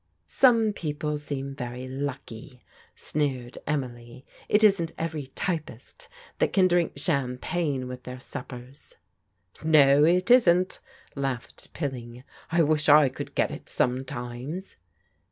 [0.25, 2.63] "Some people seem very lucky,"
[2.95, 6.07] sneered Emily." It isn't every t3T)ist
[6.39, 8.95] that can drink champagne with their suppers.""
[9.63, 10.79] No, it isnV
[11.15, 14.75] laughed Pillmg." I wish I could get it sometimes."